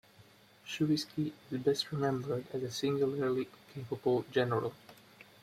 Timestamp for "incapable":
3.75-4.25